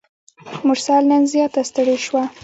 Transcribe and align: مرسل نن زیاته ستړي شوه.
مرسل 0.67 1.03
نن 1.11 1.23
زیاته 1.33 1.61
ستړي 1.69 1.97
شوه. 2.05 2.23